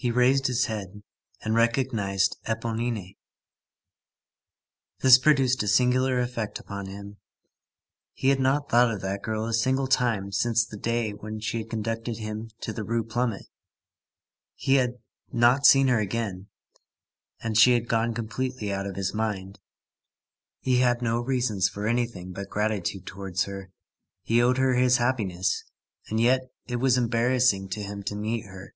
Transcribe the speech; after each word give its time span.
He 0.00 0.12
raised 0.12 0.46
his 0.46 0.66
head 0.66 1.02
and 1.42 1.56
recognized 1.56 2.36
Éponine. 2.46 3.16
This 5.00 5.18
produced 5.18 5.64
a 5.64 5.66
singular 5.66 6.20
effect 6.20 6.60
upon 6.60 6.86
him. 6.86 7.16
He 8.12 8.28
had 8.28 8.38
not 8.38 8.70
thought 8.70 8.92
of 8.94 9.00
that 9.00 9.22
girl 9.22 9.44
a 9.46 9.52
single 9.52 9.88
time 9.88 10.30
since 10.30 10.64
the 10.64 10.76
day 10.76 11.10
when 11.10 11.40
she 11.40 11.58
had 11.58 11.70
conducted 11.70 12.18
him 12.18 12.48
to 12.60 12.72
the 12.72 12.84
Rue 12.84 13.02
Plumet, 13.02 13.48
he 14.54 14.74
had 14.74 15.00
not 15.32 15.66
seen 15.66 15.88
her 15.88 15.98
again, 15.98 16.46
and 17.42 17.58
she 17.58 17.72
had 17.72 17.88
gone 17.88 18.14
completely 18.14 18.72
out 18.72 18.86
of 18.86 18.94
his 18.94 19.12
mind. 19.12 19.58
He 20.60 20.76
had 20.76 21.02
no 21.02 21.18
reasons 21.18 21.68
for 21.68 21.88
anything 21.88 22.30
but 22.32 22.48
gratitude 22.48 23.04
towards 23.04 23.46
her, 23.46 23.72
he 24.22 24.40
owed 24.40 24.58
her 24.58 24.74
his 24.74 24.98
happiness, 24.98 25.64
and 26.08 26.20
yet, 26.20 26.42
it 26.68 26.76
was 26.76 26.96
embarrassing 26.96 27.68
to 27.70 27.82
him 27.82 28.04
to 28.04 28.14
meet 28.14 28.44
her. 28.46 28.74